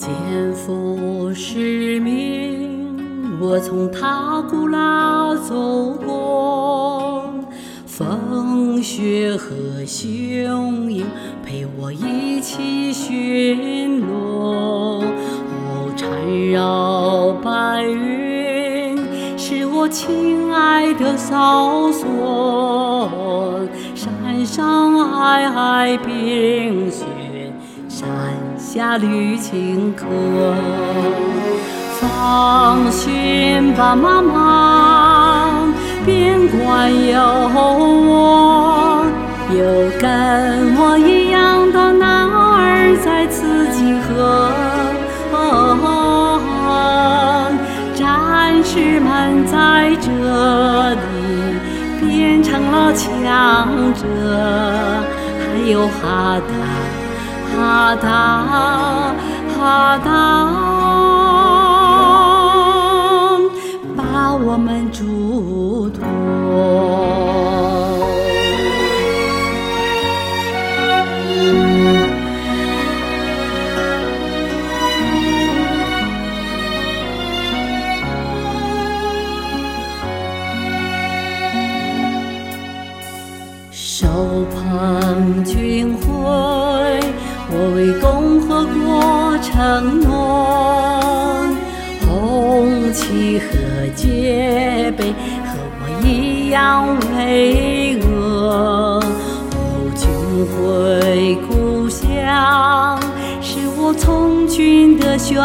[0.00, 0.10] 肩
[0.54, 7.30] 负使命，我从塔古拉走过，
[7.84, 11.04] 风雪和雄鹰
[11.44, 16.08] 陪我一起巡逻，哦，缠
[16.50, 18.96] 绕白云，
[19.36, 23.60] 是我亲爱的哨所，
[23.94, 27.04] 山上皑皑冰雪。
[28.00, 28.08] 山
[28.56, 30.06] 下绿青稞。
[32.00, 35.50] 放心吧，妈妈，
[36.06, 37.20] 边关有
[37.52, 39.04] 我，
[39.50, 39.60] 有
[40.00, 44.50] 跟我一样的男儿在此集合。
[47.94, 50.08] 战士们在这
[50.94, 50.96] 里
[52.00, 54.00] 变成了强者，
[55.38, 56.50] 还有哈达，
[57.56, 58.44] 哈达，
[59.56, 60.10] 哈达。
[63.96, 66.00] 把我们嘱托。
[83.72, 84.06] 手
[84.50, 85.94] 捧军
[89.42, 91.46] 承诺。
[92.06, 93.46] 红旗和
[93.94, 95.12] 戒备
[95.44, 96.86] 和我一样
[97.16, 98.04] 巍峨。
[99.54, 99.60] 哦，
[99.96, 100.08] 军
[100.52, 102.98] 回故乡
[103.40, 105.36] 是我从军的选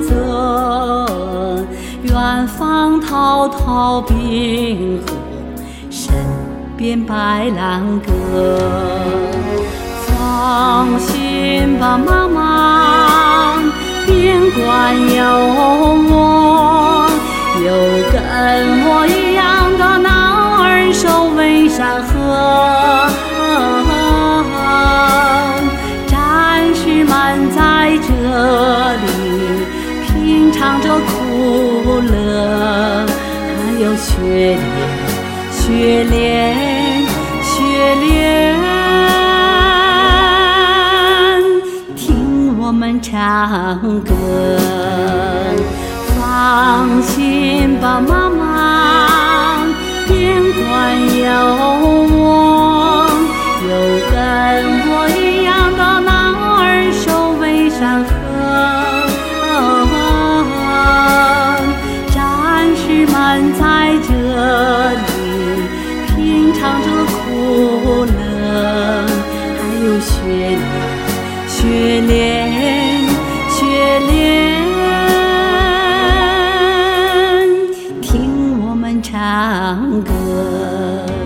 [0.00, 1.56] 择。
[2.02, 5.12] 远方滔滔冰河，
[5.90, 6.14] 身
[6.76, 8.58] 边白兰鸽。
[10.06, 12.85] 放心吧，妈妈。
[14.06, 14.64] 边关
[15.16, 15.24] 有
[16.08, 17.10] 我，
[17.64, 17.68] 有
[18.12, 18.14] 跟
[18.86, 19.44] 我一样
[19.76, 20.08] 的男
[20.58, 22.10] 儿守卫山河。
[26.06, 26.14] 战
[26.74, 27.12] 士们
[27.50, 27.58] 在
[28.06, 28.08] 这
[29.02, 29.04] 里
[30.06, 34.08] 品尝着苦乐，还有雪
[34.54, 34.54] 莲，
[35.50, 36.14] 雪莲，
[37.42, 37.54] 雪
[38.00, 38.25] 莲。
[43.48, 44.10] 唱歌，
[46.18, 49.64] 放心吧，妈妈，
[50.08, 50.66] 边关
[51.16, 51.30] 有
[52.10, 53.06] 我，
[53.62, 53.70] 有
[54.10, 54.14] 跟
[54.90, 55.48] 我一样
[55.78, 57.04] 的男儿守
[57.38, 58.10] 卫山河。
[62.12, 62.18] 战
[62.74, 63.14] 士们
[63.54, 63.62] 在
[64.08, 64.10] 这
[65.06, 65.06] 里
[66.08, 66.16] 品
[66.52, 67.14] 尝着苦
[68.06, 68.10] 乐，
[69.56, 70.58] 还有血。
[80.26, 81.25] love.